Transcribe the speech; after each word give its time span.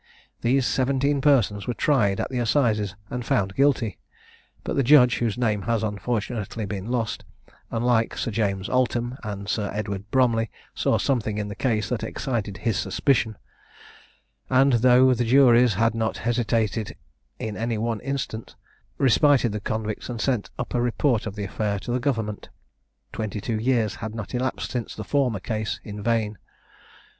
These 0.41 0.65
seventeen 0.65 1.21
persons 1.21 1.67
were 1.67 1.75
tried 1.75 2.19
at 2.19 2.31
the 2.31 2.39
assizes 2.39 2.95
and 3.11 3.23
found 3.23 3.53
guilty; 3.53 3.99
but 4.63 4.75
the 4.75 4.81
judge, 4.81 5.19
whose 5.19 5.37
name 5.37 5.61
has 5.69 5.83
unfortunately 5.83 6.65
been 6.65 6.87
lost, 6.89 7.23
unlike 7.69 8.17
Sir 8.17 8.31
James 8.31 8.67
Altham 8.67 9.15
and 9.23 9.47
Sir 9.47 9.69
Edward 9.71 10.09
Bromley, 10.09 10.49
saw 10.73 10.97
something 10.97 11.37
in 11.37 11.49
the 11.49 11.55
case 11.55 11.87
that 11.89 12.03
excited 12.03 12.57
his 12.65 12.77
suspicion, 12.79 13.37
and, 14.49 14.73
though 14.73 15.13
the 15.13 15.23
juries 15.23 15.75
had 15.75 15.93
not 15.93 16.17
hesitated 16.17 16.95
in 17.37 17.55
any 17.55 17.77
one 17.77 17.99
instance, 17.99 18.55
respited 18.97 19.51
the 19.51 19.61
convicts, 19.61 20.09
and 20.09 20.19
sent 20.19 20.49
up 20.57 20.73
a 20.73 20.81
report 20.81 21.27
of 21.27 21.35
the 21.35 21.43
affair 21.43 21.77
to 21.77 21.91
the 21.91 21.99
government. 21.99 22.49
Twenty 23.13 23.39
two 23.39 23.59
years 23.59 23.93
had 24.01 24.15
not 24.15 24.33
elapsed 24.33 24.71
since 24.71 24.95
the 24.95 25.03
former 25.03 25.39
case, 25.39 25.79
in 25.83 26.01
vain. 26.01 26.39